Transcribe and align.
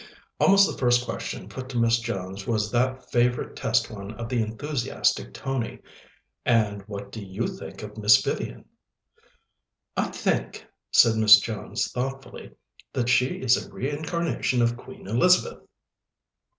Almost 0.39 0.65
the 0.71 0.77
first 0.79 1.05
question 1.05 1.47
put 1.47 1.69
to 1.69 1.77
Miss 1.77 1.99
Jones 1.99 2.47
was 2.47 2.71
that 2.71 3.11
favourite 3.11 3.55
test 3.55 3.91
one 3.91 4.15
of 4.15 4.29
the 4.29 4.41
enthusiastic 4.41 5.31
Tony, 5.31 5.77
"And 6.43 6.81
what 6.87 7.11
do 7.11 7.23
you 7.23 7.45
think 7.45 7.83
of 7.83 7.99
Miss 7.99 8.19
Vivian?" 8.19 8.65
"I 9.95 10.05
think," 10.07 10.65
said 10.89 11.17
Miss 11.17 11.39
Jones 11.39 11.91
thoughtfully, 11.91 12.49
"that 12.93 13.09
she 13.09 13.41
is 13.43 13.63
a 13.63 13.71
reincarnation 13.71 14.63
of 14.63 14.75
Queen 14.75 15.05
Elizabeth." 15.05 15.61